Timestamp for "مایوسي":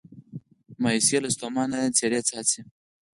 0.81-1.11